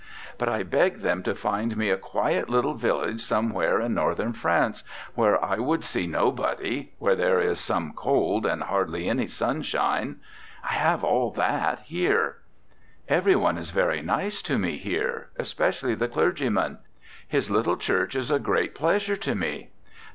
[0.39, 4.81] But I begged them to find me a quiet little village somewhere in Northern France,
[5.13, 10.19] where I would see no body, where there is some cold and hardly any sunshine.
[10.67, 12.37] I have all that, here.
[13.07, 16.79] "Everyone is very nice to me here, especially the clergyman.
[17.27, 19.69] His little church is a great pleasure to me.